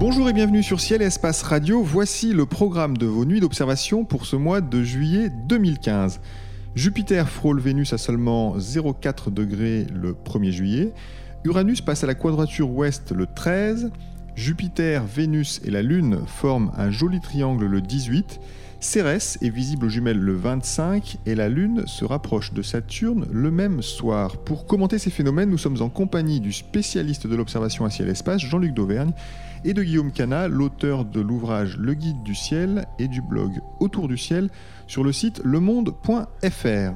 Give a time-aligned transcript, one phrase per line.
[0.00, 1.82] Bonjour et bienvenue sur Ciel et Espace Radio.
[1.82, 6.20] Voici le programme de vos nuits d'observation pour ce mois de juillet 2015.
[6.76, 10.92] Jupiter frôle Vénus à seulement 0,4 degrés le 1er juillet.
[11.42, 13.90] Uranus passe à la quadrature ouest le 13.
[14.36, 18.40] Jupiter, Vénus et la Lune forment un joli triangle le 18.
[18.82, 23.50] Cérès est visible aux jumelles le 25 et la Lune se rapproche de Saturne le
[23.50, 24.38] même soir.
[24.38, 28.72] Pour commenter ces phénomènes, nous sommes en compagnie du spécialiste de l'observation à ciel-espace, Jean-Luc
[28.72, 29.12] Dauvergne,
[29.66, 34.08] et de Guillaume Cana, l'auteur de l'ouvrage Le Guide du ciel et du blog Autour
[34.08, 34.48] du ciel
[34.86, 36.94] sur le site lemonde.fr.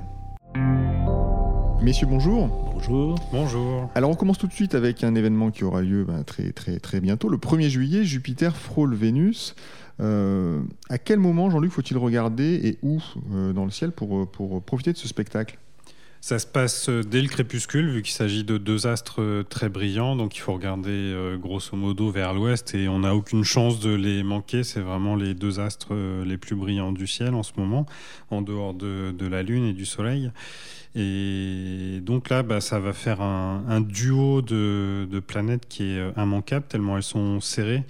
[1.83, 2.49] Messieurs, bonjour.
[2.73, 3.15] Bonjour.
[3.31, 3.91] Bonjour.
[3.95, 6.79] Alors on commence tout de suite avec un événement qui aura lieu ben, très, très,
[6.79, 7.29] très bientôt.
[7.29, 9.55] Le 1er juillet, Jupiter frôle Vénus.
[10.01, 13.01] Euh, à quel moment, Jean-Luc, faut-il regarder et où
[13.33, 15.59] euh, dans le ciel pour, pour profiter de ce spectacle?
[16.21, 20.17] Ça se passe euh, dès le crépuscule, vu qu'il s'agit de deux astres très brillants,
[20.17, 24.23] donc il faut regarder grosso modo vers l'ouest et on n'a aucune chance de les
[24.23, 24.65] manquer.
[24.65, 27.87] C'est vraiment les deux astres les plus brillants du ciel en ce moment,
[28.31, 30.31] en dehors de, de la Lune et du Soleil.
[30.97, 36.67] Et donc là, bah, ça va faire un, duo de, planètes qui est euh, immanquable,
[36.69, 37.83] tellement elles sont serrées.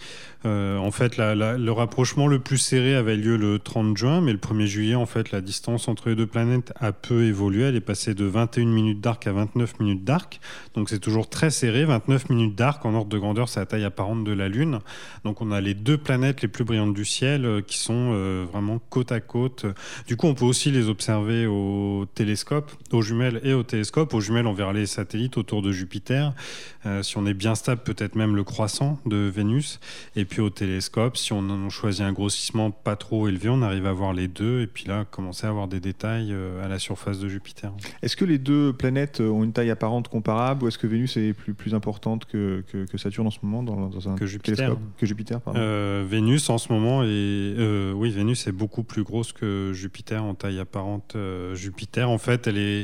[0.47, 4.39] Euh, en fait, le rapprochement le plus serré avait lieu le 30 juin, mais le
[4.39, 7.65] 1er juillet, en fait, la distance entre les deux planètes a peu évolué.
[7.65, 10.41] Elle est passée de 21 minutes d'arc à 29 minutes d'arc.
[10.75, 11.85] Donc c'est toujours très serré.
[11.85, 14.81] 29 minutes d'arc en ordre de grandeur, c'est la taille apparente de la Lune.
[15.25, 18.13] Donc on a les deux planètes les plus brillantes du ciel euh, qui sont
[18.51, 19.67] vraiment côte à côte.
[20.07, 24.15] Du coup, on peut aussi les observer au télescope aux jumelles et au télescope.
[24.15, 26.33] Aux jumelles, on verra les satellites autour de Jupiter.
[26.87, 29.81] Euh, si on est bien stable, peut-être même le croissant de Vénus.
[30.17, 33.93] Et puis au télescope, si on choisit un grossissement pas trop élevé, on arrive à
[33.93, 34.61] voir les deux.
[34.63, 37.73] Et puis là, commencer à avoir des détails euh, à la surface de Jupiter.
[38.03, 41.33] Est-ce que les deux planètes ont une taille apparente comparable ou est-ce que Vénus est
[41.33, 44.57] plus, plus importante que, que, Saturne en ce moment dans, un que Jupiter.
[44.57, 44.79] télescope?
[44.99, 45.59] Que Jupiter, pardon.
[45.61, 50.35] Euh, Vénus en ce moment est, oui, Vénus est beaucoup plus grosse que Jupiter en
[50.35, 51.17] taille apparente.
[51.55, 52.84] Jupiter, en fait, elle est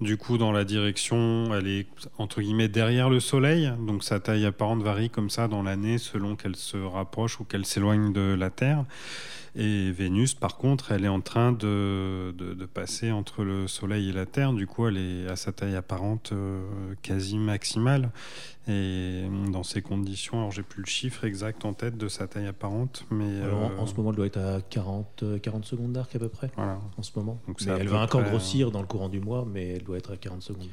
[0.00, 1.86] du coup, dans la direction, elle est
[2.18, 6.36] entre guillemets derrière le Soleil, donc sa taille apparente varie comme ça dans l'année selon
[6.36, 8.84] qu'elle se rapproche ou qu'elle s'éloigne de la Terre.
[9.56, 14.12] Et Vénus, par contre, elle est en train de, de, passer entre le Soleil et
[14.12, 14.52] la Terre.
[14.52, 16.60] Du coup, elle est à sa taille apparente euh,
[17.02, 18.10] quasi maximale.
[18.66, 22.46] Et dans ces conditions, alors j'ai plus le chiffre exact en tête de sa taille
[22.46, 26.16] apparente, mais en, euh, ce moment, elle doit être à 40, 40 euh, secondes d'arc
[26.16, 26.50] à peu près.
[26.56, 26.80] Voilà.
[26.96, 27.38] En ce moment.
[27.46, 30.16] Donc elle va encore grossir dans le courant du mois, mais elle doit être à
[30.16, 30.68] 40 secondes.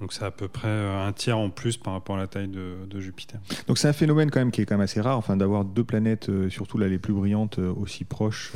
[0.00, 2.48] Donc c'est à peu près euh, un tiers en plus par rapport à la taille
[2.48, 3.40] de, Jupiter.
[3.66, 5.84] Donc c'est un phénomène quand même qui est quand même assez rare, enfin d'avoir deux
[5.84, 8.52] planètes, euh, surtout là les plus brillantes, euh, aussi proches.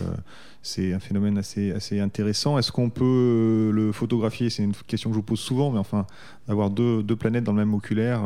[0.63, 2.59] c'est un phénomène assez, assez intéressant.
[2.59, 4.51] Est-ce qu'on peut le photographier?
[4.51, 6.07] C'est une question que je vous pose souvent, mais enfin
[6.47, 8.23] d'avoir deux, deux, planètes dans le même oculaire,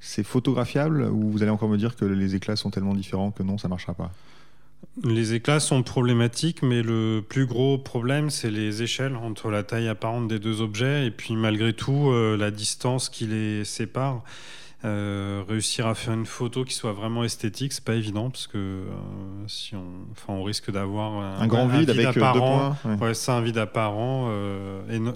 [0.00, 3.42] c'est photographiable ou vous allez encore me dire que les éclats sont tellement différents que
[3.42, 4.10] non, ça marchera pas?
[5.04, 9.88] Les éclats sont problématiques, mais le plus gros problème, c'est les échelles entre la taille
[9.88, 14.22] apparente des deux objets et puis malgré tout euh, la distance qui les sépare.
[14.82, 18.56] Euh, réussir à faire une photo qui soit vraiment esthétique, c'est pas évident parce que
[18.56, 18.84] euh,
[19.46, 23.12] si on, enfin, on risque d'avoir un, grand vide, avec apparent, deux points.
[23.12, 24.32] c'est un vide apparent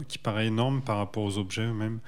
[0.07, 2.01] qui paraît énorme par rapport aux objets eux-mêmes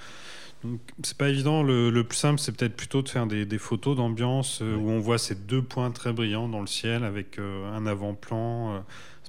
[1.02, 1.62] c'est pas évident.
[1.62, 5.18] Le, plus simple, c'est peut-être plutôt de faire des, photos d'ambiance euh, où on voit
[5.18, 8.74] ces deux points très brillants dans le ciel avec euh, un avant-plan.
[8.74, 8.78] Euh,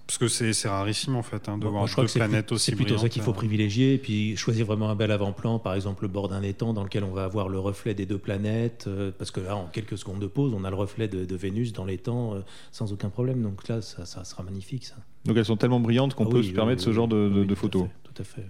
[0.05, 2.77] parce que c'est rarissime en fait hein, de voir deux planètes aussi brillantes.
[2.79, 6.03] C'est plutôt ça qu'il faut privilégier et puis choisir vraiment un bel avant-plan, par exemple
[6.03, 8.87] le bord d'un étang dans lequel on va avoir le reflet des deux planètes,
[9.17, 11.83] parce que là en quelques secondes de pause, on a le reflet de, Vénus dans
[11.83, 12.35] l'étang
[12.71, 13.41] sans aucun problème.
[13.41, 14.95] Donc là, ça, sera magnifique ça.
[15.25, 17.87] Donc elles sont tellement brillantes qu'on ah peut se permettre ce genre de, photos.
[18.05, 18.45] tout à fait.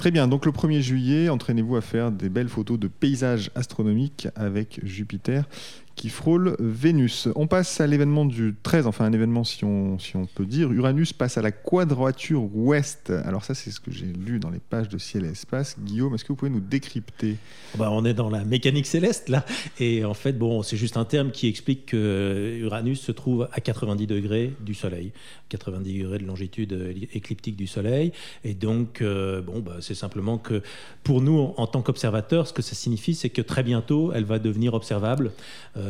[0.00, 4.28] Très bien, donc le 1er juillet, entraînez-vous à faire des belles photos de paysages astronomiques
[4.34, 5.46] avec Jupiter
[5.96, 7.28] qui frôle Vénus.
[7.34, 10.72] On passe à l'événement du 13, enfin un événement si on, si on peut dire.
[10.72, 13.10] Uranus passe à la quadrature ouest.
[13.24, 15.76] Alors ça c'est ce que j'ai lu dans les pages de Ciel et Espace.
[15.78, 17.36] Guillaume, est-ce que vous pouvez nous décrypter?
[17.76, 19.44] Bah, On est dans la mécanique céleste là.
[19.78, 23.60] Et en fait, bon, c'est juste un terme qui explique que Uranus se trouve à
[23.60, 25.12] 90 degrés du Soleil.
[25.50, 28.12] 90 degrés de longitude écliptique du Soleil.
[28.44, 30.62] Et donc, euh, bon, bah, c'est simplement que
[31.04, 34.38] pour nous, en tant qu'observateurs, ce que ça signifie, c'est que très bientôt, elle va
[34.38, 35.32] devenir observable.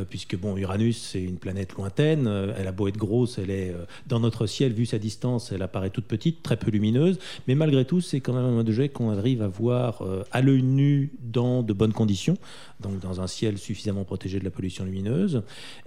[0.08, 2.26] Puisque bon, Uranus, c'est une planète lointaine,
[2.56, 3.74] elle a beau être grosse, elle est
[4.06, 7.84] dans notre ciel, vu sa distance, elle apparaît toute petite, très peu lumineuse, mais malgré
[7.84, 10.02] tout, c'est quand même un objet qu'on arrive à voir
[10.32, 12.36] à l'œil nu dans de bonnes conditions,
[12.80, 15.42] donc dans un ciel suffisamment protégé de la pollution lumineuse.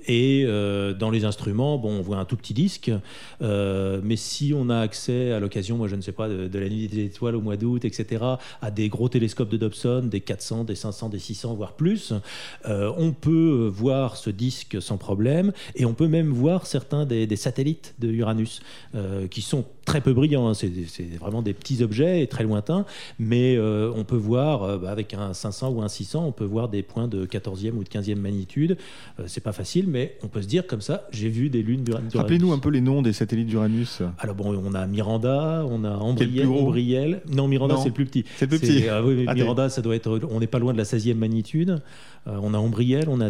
[0.08, 2.92] Et dans les instruments, bon, on voit un tout petit disque,
[3.42, 6.70] mais si on a accès à l'occasion, moi je ne sais pas, de, de la
[6.70, 8.24] nuit des étoiles au mois d'août, etc.,
[8.62, 12.14] à des gros télescopes de Dobson, des 400, des 500, des 600, voire plus,
[12.66, 17.36] euh, on peut voir ce disque sans problème et on peut même voir certains des,
[17.36, 18.62] satellites de Uranus
[18.96, 20.48] euh, qui sont très peu brillants.
[20.48, 20.54] Hein.
[20.54, 22.86] C'est vraiment des petits objets et très lointains,
[23.20, 26.70] mais euh, on peut voir bah, avec un 500 ou un 600, on peut voir
[26.70, 28.78] des points de 14e ou de 15e magnitude.
[29.26, 32.16] c'est pas facile, mais on peut se dire comme ça, j'ai vu des lunes d'Uranus.
[32.16, 34.02] Rappelez-nous un peu les noms des satellites d'Uranus.
[34.20, 37.22] Alors bon, on a Miranda, on a Ambriel.
[37.32, 38.26] Non, Miranda c'est le plus petit.
[38.38, 38.88] C'est le plus petit.
[38.90, 40.20] Ah oui, Miranda, ça doit être.
[40.30, 41.82] On n'est pas loin de la 16e magnitude.
[42.28, 43.30] Euh, on a Ombriel, on a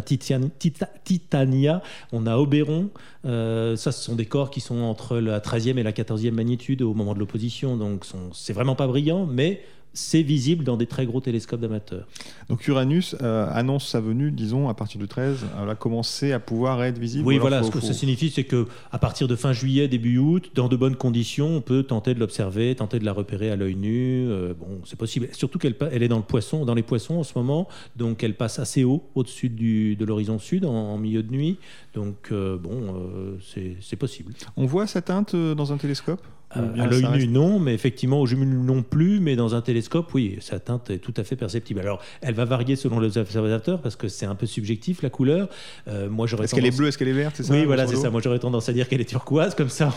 [0.58, 2.90] Titania, on a Oberon.
[3.24, 6.82] Euh, ça, ce sont des corps qui sont entre la 13e et la 14e magnitude
[6.82, 7.76] au moment de l'opposition.
[7.76, 9.62] Donc, c'est vraiment pas brillant, mais
[9.94, 12.06] c'est visible dans des très gros télescopes d'amateurs.
[12.48, 16.40] Donc Uranus euh, annonce sa venue, disons, à partir du 13, elle a commencé à
[16.40, 17.26] pouvoir être visible.
[17.26, 20.50] Oui, voilà, ce que ça signifie, c'est que à partir de fin juillet, début août,
[20.54, 23.76] dans de bonnes conditions, on peut tenter de l'observer, tenter de la repérer à l'œil
[23.76, 24.26] nu.
[24.28, 25.28] Euh, bon, c'est possible.
[25.32, 28.34] Surtout qu'elle elle est dans le poisson, dans les poissons en ce moment, donc elle
[28.34, 31.58] passe assez haut, au-dessus de l'horizon sud, en, milieu de nuit.
[31.94, 34.32] Donc euh, bon, c'est possible.
[34.56, 36.20] On voit sa teinte dans un télescope?
[36.54, 40.36] À l'œil nu, non, mais effectivement, au jumelles non plus, mais dans un télescope, oui,
[40.40, 41.80] sa teinte est tout à fait perceptible.
[41.80, 45.48] Alors, elle va varier selon les observateurs parce que c'est un peu subjectif la couleur.
[45.88, 47.86] Euh, moi, j'aurais est-ce qu'elle est bleue, est-ce qu'elle est verte, c'est ça Oui, voilà,
[47.86, 48.10] c'est ça.
[48.10, 49.94] Moi, j'aurais tendance à dire qu'elle est turquoise, comme ça,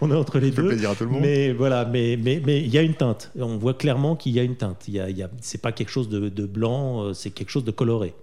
[0.00, 0.68] on est, entre les deux.
[0.68, 1.22] plaisir à tout le monde.
[1.22, 3.30] Mais voilà, mais mais mais il y a une teinte.
[3.38, 4.84] On voit clairement qu'il y a une teinte.
[4.88, 7.70] Il y a, c'est pas quelque chose de, de blanc, euh, c'est quelque chose de
[7.70, 8.14] coloré.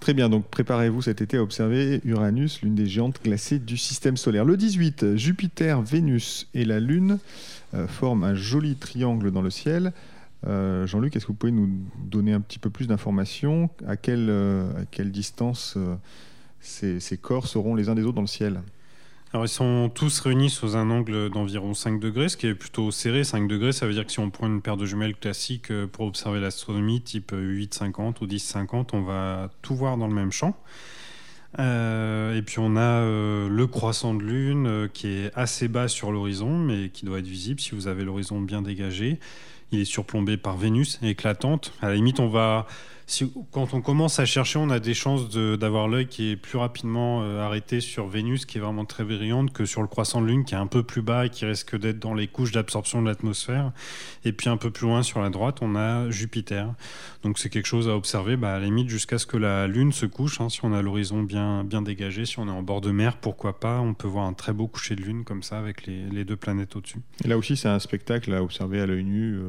[0.00, 4.16] Très bien, donc préparez-vous cet été à observer Uranus, l'une des géantes glacées du système
[4.16, 4.44] solaire.
[4.44, 7.18] Le 18, Jupiter, Vénus et la Lune
[7.74, 9.92] euh, forment un joli triangle dans le ciel.
[10.46, 11.68] Euh, Jean-Luc, est-ce que vous pouvez nous
[12.04, 13.70] donner un petit peu plus d'informations?
[13.86, 15.76] À, quelle, euh, distance
[16.60, 18.60] ces corps seront les uns des autres dans le ciel?
[19.32, 22.90] Alors, ils sont tous réunis sous un angle d'environ 5 degrés, ce qui est plutôt
[22.92, 23.24] serré.
[23.24, 25.86] 5 degrés, ça veut dire que si on prend une paire de jumelles classiques euh,
[25.86, 30.56] pour observer l'astronomie, type 8,50 ou 10,50, on va tout voir dans le même champ.
[31.58, 36.12] Euh, et puis on a euh, le croissant de lune qui est assez bas sur
[36.12, 39.18] l'horizon, mais qui doit être visible si vous avez l'horizon bien dégagé.
[39.72, 41.72] Il est surplombé par Vénus éclatante.
[41.82, 42.66] À la limite, on va
[43.52, 47.22] quand on commence à chercher, on a des chances d'avoir l'œil qui est plus rapidement
[47.22, 50.44] euh, arrêté sur Vénus, qui est vraiment très brillante, que sur le croissant de Lune,
[50.44, 53.06] qui est un peu plus bas et qui risque d'être dans les couches d'absorption de
[53.06, 53.70] l'atmosphère.
[54.24, 56.74] Et puis un peu plus loin sur la droite, on a Jupiter.
[57.22, 59.92] Donc c'est quelque chose à observer, bah, à la limite, jusqu'à ce que la Lune
[59.92, 60.40] se couche.
[60.40, 63.60] Hein, si on a l'horizon bien, dégagé, si on est en bord de mer, pourquoi
[63.60, 66.36] pas On peut voir un très beau coucher de Lune comme ça, avec les, deux
[66.36, 66.98] planètes au-dessus.
[67.24, 69.36] Et là aussi, c'est un spectacle à observer à l'œil nu.
[69.36, 69.44] Euh,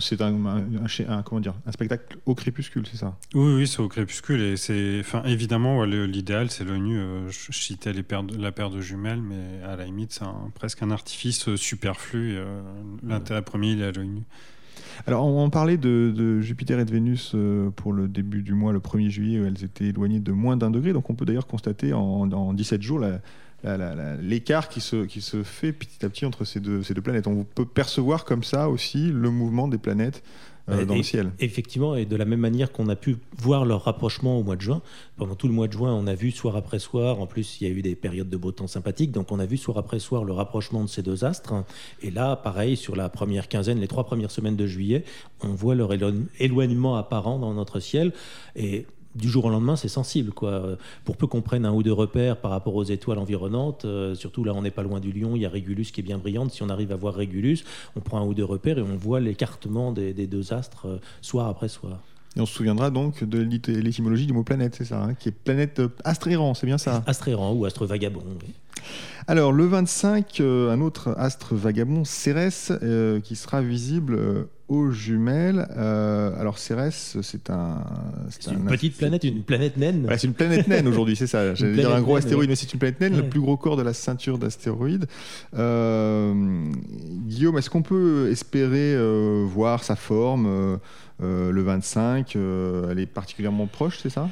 [0.00, 0.32] c'est un,
[1.40, 4.40] dire, un spectacle au crépuscule c'est ça Oui, oui, c'est au crépuscule.
[4.40, 6.98] Et c'est, enfin, évidemment, l'idéal, c'est l'œil nu.
[6.98, 10.24] Euh, je, citais les paires la paire de jumelles, mais à la limite, c'est
[10.54, 12.36] presque un artifice euh, superflu.
[12.36, 12.60] Euh,
[13.02, 14.22] l'intérêt premier, il est à l'œil nu.
[15.06, 17.34] Alors, on, parlait de, Jupiter et de Vénus
[17.76, 20.70] pour le début du mois, le 1er juillet, où elles étaient éloignées de moins d'un
[20.70, 20.92] degré.
[20.92, 23.00] Donc, on peut d'ailleurs constater en, 17 jours
[24.20, 27.26] l'écart qui se, qui se fait petit à petit entre ces deux, ces deux planètes.
[27.26, 30.22] On peut percevoir comme ça aussi le mouvement des planètes
[30.68, 31.32] euh, dans le ciel.
[31.40, 34.60] Effectivement, et de la même manière qu'on a pu voir leur rapprochement au mois de
[34.60, 34.82] juin,
[35.16, 37.68] pendant tout le mois de juin, on a vu soir après soir, en plus il
[37.68, 39.98] y a eu des périodes de beau temps sympathiques, donc on a vu soir après
[39.98, 41.52] soir le rapprochement de ces deux astres.
[42.02, 45.04] Et là, pareil, sur la première quinzaine, les trois premières semaines de juillet,
[45.40, 45.90] on voit leur
[46.38, 48.12] éloignement apparent dans notre ciel.
[48.54, 50.32] Et du jour au lendemain, c'est sensible.
[50.32, 50.76] Quoi.
[51.04, 54.44] Pour peu qu'on prenne un ou deux repères par rapport aux étoiles environnantes, euh, surtout
[54.44, 56.52] là, on n'est pas loin du Lion, il y a Régulus qui est bien brillante.
[56.52, 57.64] Si on arrive à voir Régulus,
[57.96, 61.48] on prend un ou deux repères et on voit l'écartement des, deux astres euh, soir
[61.48, 61.98] après soir.
[62.36, 63.40] Et on se souviendra donc de
[63.72, 67.02] l'étymologie du mot planète, c'est ça, hein, qui est planète euh, astre c'est bien ça?
[67.06, 68.22] Astre ou astre vagabond.
[69.26, 72.72] Alors le 25, un autre astre vagabond, Cérès,
[73.22, 75.68] qui sera visible aux jumelles.
[75.76, 77.84] Euh, alors Cérès, c'est un.
[78.30, 80.08] C'est une petite planète, une planète naine.
[80.16, 81.54] c'est une planète naine aujourd'hui, c'est ça.
[81.54, 83.82] J'allais dire un gros astéroïde, mais c'est une planète naine, le plus gros corps de
[83.82, 85.06] la ceinture d'astéroïdes.
[85.56, 86.32] Euh,
[87.26, 90.78] Guillaume, est-ce qu'on peut espérer euh, voir sa forme
[91.20, 94.28] le 25 Elle est particulièrement proche, c'est ça?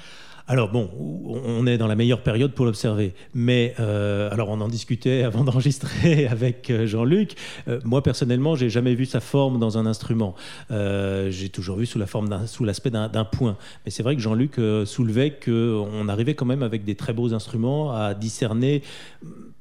[0.50, 0.90] Alors bon,
[1.28, 3.14] on est dans la meilleure période pour l'observer.
[3.34, 7.36] Mais euh, alors on en discutait avant d'enregistrer avec euh, Jean-Luc.
[7.68, 10.34] Euh, moi personnellement, j'ai jamais vu sa forme dans un instrument.
[10.68, 13.56] j'ai toujours vu sous la forme sous l'aspect d'un point.
[13.84, 17.94] Mais c'est vrai que Jean-Luc soulevait qu'on arrivait quand même avec des très beaux instruments
[17.94, 18.82] à discerner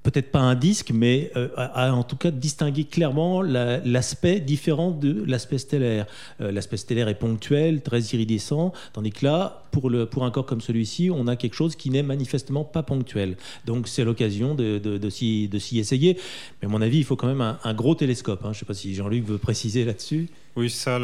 [0.01, 5.57] peut-être pas un disque, mais à, en tout cas distinguer clairement l'aspect différent de l'aspect
[5.59, 6.07] stellaire.
[6.39, 10.61] L'aspect stellaire est ponctuel, très iridescent, tandis que là, pour, le, pour un corps comme
[10.61, 13.37] celui-ci, on a quelque chose qui n'est manifestement pas ponctuel.
[13.65, 15.49] Donc c'est l'occasion de, de, de s'y
[15.79, 16.17] essayer.
[16.61, 18.41] Mais à mon avis, il faut quand même un, gros télescope.
[18.43, 18.49] Hein.
[18.53, 20.29] Je ne sais pas si Jean-Luc veut préciser là-dessus.
[20.55, 20.99] Oui, ça,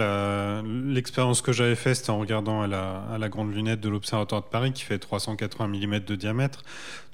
[0.65, 4.41] l'expérience que j'avais faite, c'était en regardant à la, à la grande lunette de l'Observatoire
[4.41, 6.63] de Paris qui fait 380 mm de diamètre.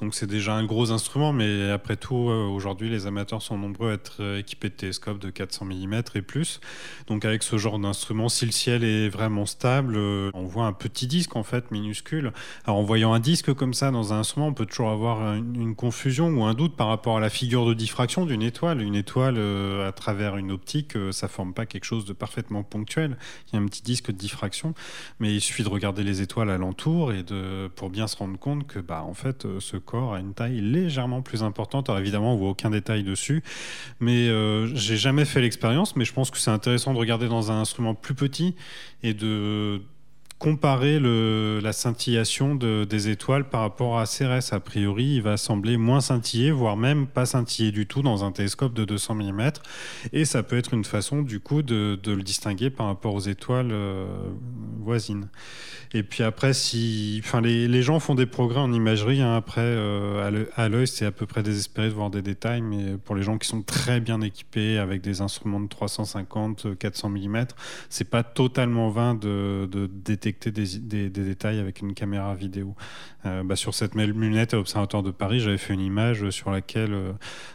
[0.02, 3.92] Donc c'est déjà un gros instrument, mais après tout, euh, aujourd'hui, les amateurs sont nombreux
[3.92, 6.60] à être euh, équipés de télescopes de 400 mm et plus.
[7.06, 10.74] Donc avec ce genre d'instrument, si le ciel est vraiment stable, euh, on voit un
[10.74, 12.34] petit disque fait minuscule.
[12.66, 15.76] Alors en voyant un disque comme ça dans un instrument, on peut toujours avoir une,
[15.76, 18.82] confusion ou un doute par rapport à la figure de diffraction d'une étoile.
[18.82, 23.18] Une étoile, à travers une optique, ça forme pas quelque chose de parfaitement ponctuel.
[23.48, 24.74] Il y a un petit disque de diffraction,
[25.20, 28.68] mais il suffit de regarder les étoiles alentour et de, pour bien se rendre compte
[28.68, 31.90] que bah, en fait, ce corps a une taille légèrement plus importante.
[31.90, 33.44] Alors évidemment, on voit aucun détail dessus,
[34.00, 35.96] mais euh, j'ai jamais fait l'expérience.
[35.96, 38.56] Mais je pense que c'est intéressant de regarder dans un instrument plus petit
[39.04, 39.82] et de
[40.42, 44.54] comparer la scintillation de, des étoiles par rapport à Cérès.
[44.54, 48.32] A priori, il va sembler moins scintiller, voire même pas scintiller du tout dans un
[48.32, 49.52] télescope de 200 mm.
[50.14, 53.70] Et ça peut être une façon, du coup, de, le distinguer par rapport aux étoiles
[53.72, 54.08] euh,
[54.80, 55.30] voisines.
[55.94, 59.22] Et puis après, si, enfin, les, gens font des progrès en imagerie.
[59.22, 59.36] Hein.
[59.36, 63.14] Après, euh, à l'œil, c'est à peu près désespéré de voir des détails, mais pour
[63.14, 67.46] les gens qui sont très bien équipés avec des instruments de 350, 400 mm,
[67.90, 72.76] c'est pas totalement vain de détecter des, détails avec une caméra vidéo.
[73.26, 76.50] Euh, bah, sur cette même lunette à l'Observatoire de Paris, j'avais fait une image sur
[76.50, 77.12] laquelle, euh,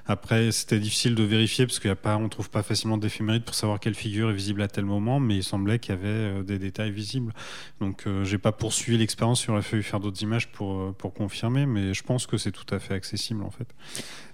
[0.06, 3.94] après, c'était difficile de vérifier parce qu'on ne trouve pas facilement d'éphéméride pour savoir quelle
[3.94, 6.92] figure est visible à tel moment, mais il semblait qu'il y avait euh, des détails
[6.92, 7.32] visibles.
[7.80, 11.94] Donc, j'ai pas poursuivi l'expérience, il aurait fallu faire d'autres images pour, pour confirmer, mais
[11.94, 13.66] je pense que c'est tout à fait accessible en fait.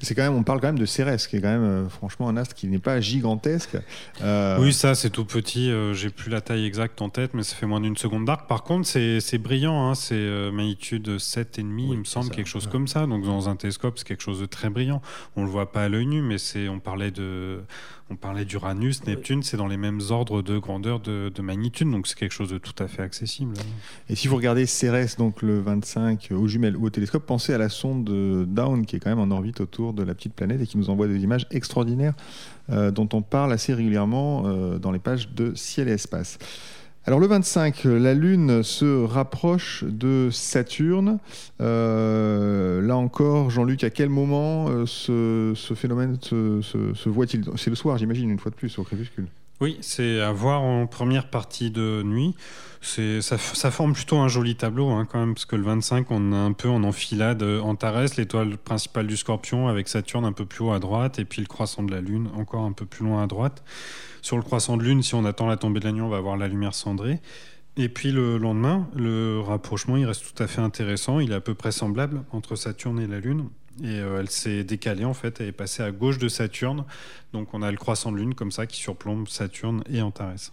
[0.01, 2.37] C'est quand même, on parle quand même de Cérès, qui est quand même franchement un
[2.37, 3.77] astre qui n'est pas gigantesque.
[4.21, 5.73] Oui, ça c'est tout petit.
[5.93, 8.87] j'ai plus la taille exacte en tête, mais ça fait moins d'une seconde par contre,
[8.87, 9.89] c'est brillant.
[9.89, 13.07] Hein, c'est euh, magnitude 7,5, il me semble, quelque chose comme ça.
[13.07, 15.03] Donc, dans un télescope, c'est quelque chose de très brillant.
[15.37, 16.37] On le voit pas à l'œil nu, mais
[16.69, 17.61] on parlait de.
[18.11, 22.19] On parlait d'Uranus, Neptune, c'est dans les mêmes ordres de grandeur de, magnitude, donc c'est
[22.19, 23.55] quelque chose de tout à fait accessible.
[24.11, 27.59] Et si vous regardez Cérès, donc le 25 aux jumelles ou au télescope, pensez à
[27.59, 30.67] la sonde Down qui est quand même en orbite autour de la petite planète et
[30.67, 32.13] qui nous envoie des images extraordinaires
[32.71, 36.39] euh, dont on parle assez régulièrement euh, dans les pages de Ciel et Espace.
[37.05, 41.19] Alors le 25, la Lune se rapproche de Saturne.
[41.61, 47.99] Euh, là encore, Jean-Luc, à quel moment euh, ce, phénomène se, voit-il C'est le soir,
[47.99, 49.27] j'imagine, une fois de plus, au crépuscule.
[49.61, 52.37] Oui, c'est à voir en première partie de nuit.
[52.81, 56.33] Ça, ça, forme plutôt un joli tableau hein, quand même, parce que le 25, on
[56.33, 60.65] est un peu en enfilade Antares, l'étoile principale du Scorpion, avec Saturne un peu plus
[60.65, 63.25] haut à droite, et puis le croissant de la Lune encore un peu plus loin
[63.25, 63.65] à droite.
[64.23, 66.17] Sur le croissant de lune, si on attend la tombée de la nuit, on va
[66.17, 67.21] avoir la lumière cendrée.
[67.77, 71.21] Et puis le lendemain, le rapprochement, il reste tout à fait intéressant.
[71.21, 73.49] Il est à peu près semblable entre Saturne et la Lune.
[73.83, 76.85] Et euh, elle s'est décalée en fait, elle est passée à gauche de Saturne.
[77.33, 80.53] Donc on a le croissant de lune comme ça qui surplombe Saturne et Antares.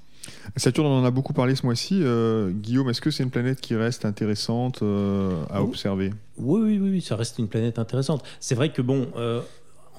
[0.56, 2.00] Saturne, on en a beaucoup parlé ce mois-ci.
[2.02, 6.12] Euh, Guillaume, est-ce que c'est une planète qui reste intéressante euh, à observer?
[6.38, 8.24] Oui, oui, oui, ça reste une planète intéressante.
[8.40, 9.08] C'est vrai que bon,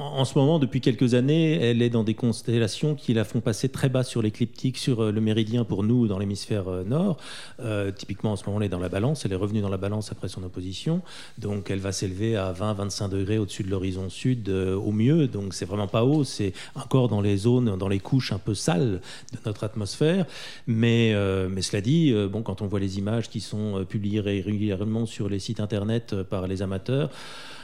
[0.01, 3.69] en ce moment, depuis quelques années, elle est dans des constellations qui la font passer
[3.69, 7.19] très bas sur l'écliptique, sur euh, le méridien pour nous dans l'hémisphère euh, nord.
[7.61, 9.27] Euh, typiquement, en ce moment, elle est dans la balance.
[9.27, 11.03] Elle est revenue dans la balance après son opposition.
[11.39, 15.29] Donc, elle va s'élever à 20-25 degrés au-dessus de l'horizon sud au mieux.
[15.29, 16.25] Donc, c'est vraiment pas haut.
[16.25, 19.01] C'est encore dans les zones, dans les couches un peu sales
[19.33, 20.25] de notre atmosphère.
[20.67, 21.15] Mais,
[21.49, 25.39] mais cela dit, bon, quand on voit les images qui sont publiées régulièrement sur les
[25.39, 27.11] sites internet par les amateurs,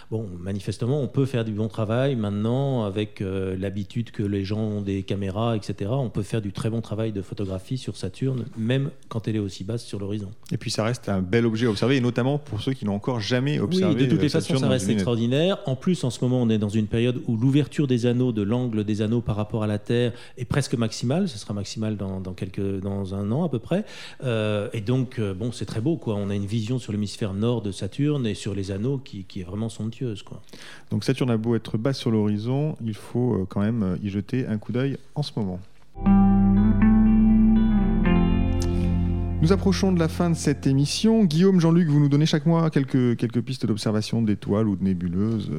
[0.09, 4.61] Bon, manifestement, on peut faire du bon travail maintenant avec euh, l'habitude que les gens
[4.61, 5.91] ont des caméras, etc.
[5.95, 9.41] On peut faire du très bon travail de photographie sur Saturne, même quand elle est
[9.41, 10.31] aussi basse sur l'horizon.
[10.53, 12.95] Et puis ça reste un bel objet à observer, et notamment pour ceux qui n'ont
[12.95, 13.97] encore jamais observé.
[13.97, 15.59] Oui, de toutes les façons, ça reste extraordinaire.
[15.67, 18.43] En plus, en ce moment, on est dans une période où l'ouverture des anneaux, de
[18.43, 21.29] l'angle des anneaux par rapport à la Terre, est presque maximale.
[21.29, 23.85] Ce sera maximal dans, quelques, dans un an à peu près.
[24.23, 25.97] Euh, et donc, euh, bon, c'est très beau.
[25.97, 26.15] Quoi.
[26.15, 29.41] On a une vision sur l'hémisphère nord de Saturne et sur les anneaux qui, qui
[29.41, 29.69] est vraiment
[30.91, 34.11] Donc Saturne a beau être basse sur l'horizon, il faut euh, quand même euh, y
[34.11, 35.61] jeter un coup d'œil en ce moment.
[39.43, 41.25] Nous approchons de la fin de cette émission.
[41.25, 45.51] Guillaume, Jean-Luc, vous nous donnez chaque mois quelques, quelques pistes d'observation d'étoiles ou de nébuleuses.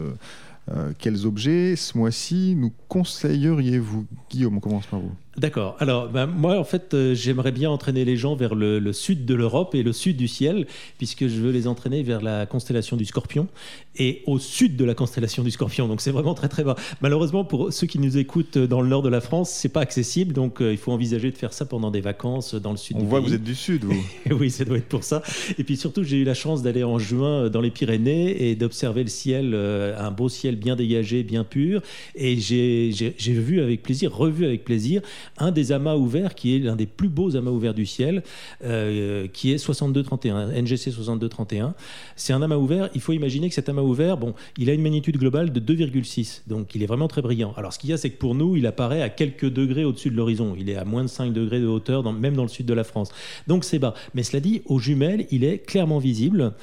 [0.70, 4.06] Euh, quels objets, ce mois-ci, nous conseilleriez-vous?
[4.30, 5.14] Guillaume, on commence par vous.
[5.38, 5.76] D'accord.
[5.80, 9.36] Alors, ben, moi, en fait, euh, j'aimerais bien entraîner les gens vers le, sud de
[9.36, 10.66] l'Europe et le sud du ciel,
[10.98, 13.48] puisque je veux les entraîner vers la constellation du Scorpion
[14.00, 15.88] et au sud de la constellation du Scorpion.
[15.88, 16.76] Donc, c'est vraiment très, très bas.
[17.02, 20.34] Malheureusement, pour ceux qui nous écoutent dans le nord de la France, c'est pas accessible.
[20.34, 22.98] Donc, euh, il faut envisager de faire ça pendant des vacances dans le sud.
[23.00, 24.04] On voit que vous êtes du sud, vous.
[24.32, 25.22] oui, ça doit être pour ça.
[25.60, 29.04] Et puis surtout, j'ai eu la chance d'aller en juin dans les Pyrénées et d'observer
[29.04, 31.84] le ciel, euh, un beau ciel bien dégagé, bien pur.
[32.16, 35.04] Et j'ai vu avec plaisir, revu avec plaisir,
[35.38, 38.24] un des amas ouverts qui est l'un des plus beaux amas ouverts du ciel,
[38.64, 41.74] euh, qui est 6231, NGC 6231.
[42.16, 42.90] C'est un amas ouvert.
[42.96, 46.42] Il faut imaginer que cet amas ouvert, bon, il a une magnitude globale de 2,6,
[46.48, 47.54] donc il est vraiment très brillant.
[47.58, 50.10] Alors ce qu'il y a, c'est que pour nous, il apparaît à quelques degrés au-dessus
[50.10, 50.56] de l'horizon.
[50.58, 52.84] Il est à moins de 5 degrés de hauteur, même dans le sud de la
[52.84, 53.12] France.
[53.48, 53.94] Donc c'est bas.
[54.14, 56.54] Mais cela dit, aux jumelles, il est clairement visible.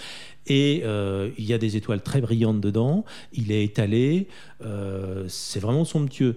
[0.47, 3.05] Et euh, il y a des étoiles très brillantes dedans.
[3.33, 4.29] Il est étalé.
[4.65, 6.37] Euh, c'est vraiment somptueux.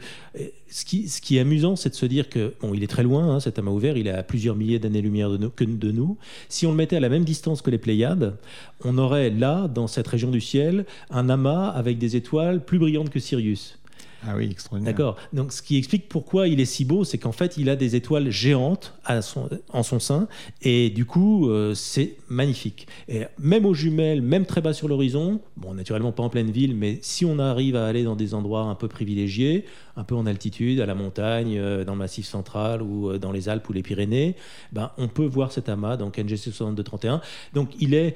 [0.69, 3.03] Ce qui, ce qui, est amusant, c'est de se dire que bon, il est très
[3.03, 3.97] loin, hein, cet amas ouvert.
[3.97, 6.17] Il est à plusieurs milliers d'années-lumière de, que de nous.
[6.49, 8.37] Si on le mettait à la même distance que les Pléiades,
[8.83, 13.09] on aurait là, dans cette région du ciel, un amas avec des étoiles plus brillantes
[13.09, 13.77] que Sirius.
[14.25, 14.93] Ah oui, extraordinaire.
[14.93, 15.17] D'accord.
[15.33, 17.95] Donc, ce qui explique pourquoi il est si beau, c'est qu'en fait, il a des
[17.95, 20.27] étoiles géantes en son sein,
[20.61, 22.87] et du coup, euh, c'est magnifique.
[23.07, 26.75] Et même aux jumelles, même très bas sur l'horizon, bon, naturellement pas en pleine ville,
[26.75, 30.25] mais si on arrive à aller dans des endroits un peu privilégiés, un peu en
[30.25, 33.73] altitude, à la montagne, euh, dans le Massif central ou euh, dans les Alpes ou
[33.73, 34.35] les Pyrénées,
[34.71, 37.21] ben, on peut voir cet amas, donc NGC 6231.
[37.53, 38.15] Donc, il est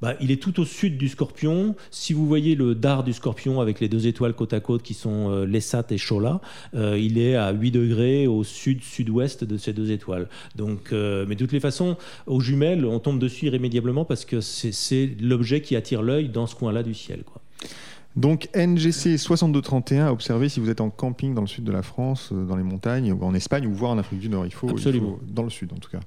[0.00, 1.74] bah, il est tout au sud du Scorpion.
[1.90, 4.94] Si vous voyez le dard du Scorpion avec les deux étoiles côte à côte qui
[4.94, 6.40] sont euh, Lessat et Chola,
[6.74, 10.28] euh, il est à 8 degrés au sud-sud-ouest de ces deux étoiles.
[10.56, 14.40] Donc, euh, mais de toutes les façons, aux jumelles, on tombe dessus irrémédiablement parce que
[14.40, 17.22] c'est l'objet qui attire l'œil dans ce coin-là du ciel.
[17.24, 17.40] Quoi.
[18.16, 21.82] Donc NGC 6231 à observer si vous êtes en camping dans le sud de la
[21.82, 24.46] France, dans les montagnes, ou en Espagne, ou voire en Afrique du Nord.
[24.46, 25.18] Il faut, Absolument.
[25.28, 26.00] dans le sud en tout cas.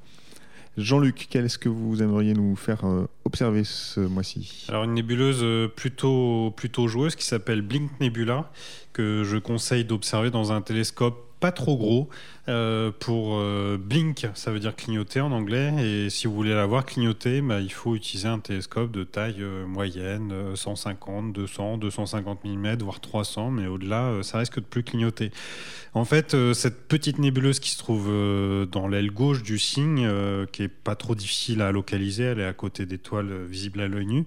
[0.78, 4.66] Jean-Luc, qu'est-ce que vous aimeriez nous faire euh, observer ce mois-ci?
[4.70, 8.50] Alors une nébuleuse euh, plutôt, plutôt joueuse qui s'appelle Blink Nebula,
[8.94, 12.08] que je conseille d'observer dans un télescope pas trop gros.
[12.48, 15.74] Euh, pour euh, blink, ça veut dire clignoter en anglais.
[15.84, 19.42] Et si vous voulez la voir clignoter, bah, il faut utiliser un télescope de taille
[19.42, 23.52] euh, moyenne, 150, 200, 250 mm, voire 300.
[23.52, 25.32] Mais au-delà, ça risque de plus clignoter.
[25.94, 28.08] En fait, cette petite nébuleuse qui se trouve
[28.72, 30.10] dans l'aile gauche du cygne,
[30.54, 34.06] qui est pas trop difficile à localiser, elle est à côté d'étoiles visibles à l'œil
[34.06, 34.26] nu.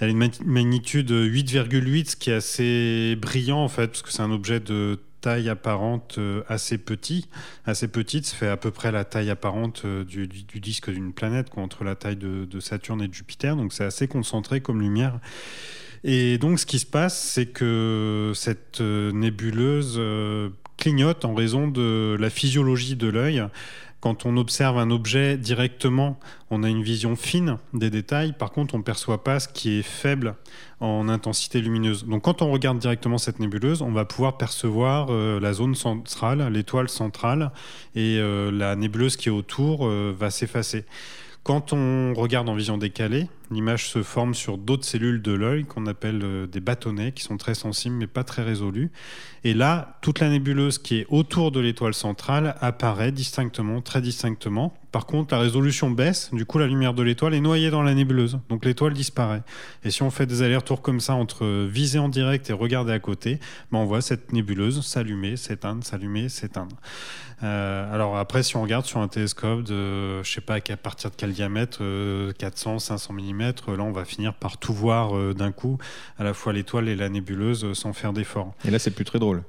[0.00, 4.22] Elle a une magnitude 8,8, ce qui est assez brillant en fait, parce que c'est
[4.22, 7.28] un objet de taille apparente euh, assez petit,
[7.66, 11.50] assez petite, ça fait à peu près la taille apparente euh, du, disque d'une planète
[11.50, 15.18] contre la taille de, Saturne et de Jupiter, donc c'est assez concentré comme lumière.
[16.04, 20.00] Et donc ce qui se passe, c'est que cette euh, nébuleuse
[20.76, 23.42] clignote en raison de la physiologie de l'œil.
[24.00, 28.32] Quand on observe un objet directement, on a une vision fine des détails.
[28.32, 30.36] Par contre, on ne perçoit pas ce qui est faible
[30.78, 32.04] en intensité lumineuse.
[32.04, 36.46] Donc, quand on regarde directement cette nébuleuse, on va pouvoir percevoir euh, la zone centrale,
[36.52, 37.50] l'étoile centrale,
[37.96, 40.84] et euh, la nébuleuse qui est autour euh, va s'effacer.
[41.42, 45.86] Quand on regarde en vision décalée, l'image se forme sur d'autres cellules de l'œil qu'on
[45.86, 48.90] appelle euh, des bâtonnets, qui sont très sensibles mais pas très résolus.
[49.44, 54.74] Et là, toute la nébuleuse qui est autour de l'étoile centrale apparaît distinctement, très distinctement.
[54.90, 57.94] Par contre, la résolution baisse, du coup la lumière de l'étoile est noyée dans la
[57.94, 59.42] nébuleuse, donc l'étoile disparaît.
[59.84, 62.98] Et si on fait des allers-retours comme ça entre viser en direct et regarder à
[62.98, 63.38] côté,
[63.70, 66.76] ben on voit cette nébuleuse s'allumer, s'éteindre, s'allumer, s'éteindre.
[67.42, 71.10] Euh, alors après, si on regarde sur un télescope de, je sais pas à partir
[71.10, 71.82] de quel diamètre,
[72.38, 75.78] 400, 500 mm, là on va finir par tout voir euh, d'un coup,
[76.18, 78.54] à la fois l'étoile et la nébuleuse, euh, sans faire d'effort.
[78.64, 79.42] Et là c'est plus très drôle.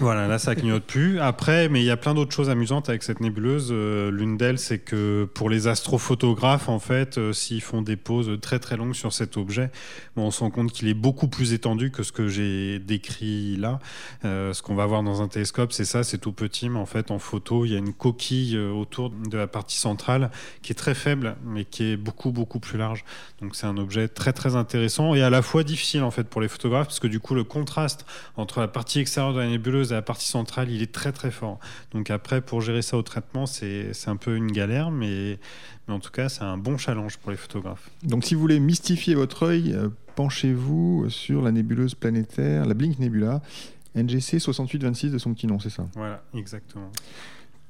[0.00, 1.20] Voilà, là ça clignote plus.
[1.20, 3.68] Après, mais il y a plein d'autres choses amusantes avec cette nébuleuse.
[3.70, 8.38] Euh, l'une d'elles, c'est que pour les astrophotographes, en fait, euh, s'ils font des poses
[8.40, 9.70] très très longues sur cet objet,
[10.16, 13.78] on se rend compte qu'il est beaucoup plus étendu que ce que j'ai décrit là.
[14.24, 16.86] Euh, ce qu'on va voir dans un télescope, c'est ça, c'est tout petit, mais en
[16.86, 20.30] fait, en photo, il y a une coquille autour de la partie centrale
[20.62, 23.04] qui est très faible, mais qui est beaucoup beaucoup plus large.
[23.40, 26.40] Donc c'est un objet très très intéressant et à la fois difficile en fait pour
[26.40, 28.04] les photographes, parce que du coup, le contraste
[28.36, 31.12] entre la partie extérieure de la nébuleuse nébuleuse à la partie centrale, il est très
[31.12, 31.58] très fort.
[31.92, 35.38] Donc après, pour gérer ça au traitement, c'est un peu une galère, mais,
[35.88, 37.90] mais en tout cas, c'est un bon challenge pour les photographes.
[38.02, 42.98] Donc si vous voulez mystifier votre œil, euh, penchez-vous sur la nébuleuse planétaire, la Blink
[42.98, 43.40] Nebula,
[43.96, 45.86] NGC 6826 de son petit nom, c'est ça?
[45.94, 46.90] Voilà, exactement.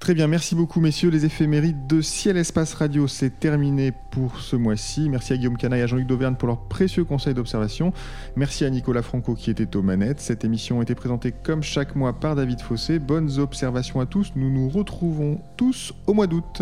[0.05, 1.09] Très bien, merci beaucoup messieurs.
[1.09, 5.09] Les éphémérides de Ciel Espace Radio, c'est terminé pour ce mois-ci.
[5.09, 7.91] Merci à Guillaume Canaille et à Jean-Luc Dauvergne pour leurs précieux conseils d'observation.
[8.37, 10.21] Merci à Nicolas Franco qui était aux manettes.
[10.21, 12.99] Cette émission a été présentée comme chaque mois par David Fossé.
[12.99, 14.33] Bonnes observations à tous.
[14.37, 16.61] Nous nous retrouvons tous au mois d'août.